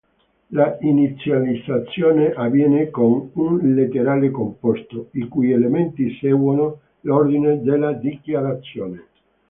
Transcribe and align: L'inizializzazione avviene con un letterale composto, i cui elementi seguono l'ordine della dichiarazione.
L'inizializzazione 0.49 2.31
avviene 2.33 2.89
con 2.89 3.29
un 3.33 3.75
letterale 3.75 4.31
composto, 4.31 5.09
i 5.11 5.27
cui 5.27 5.51
elementi 5.51 6.17
seguono 6.19 6.79
l'ordine 7.01 7.61
della 7.61 7.93
dichiarazione. 7.93 9.05